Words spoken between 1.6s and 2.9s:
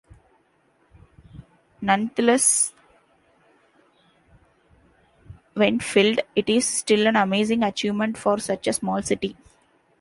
Nonetheless,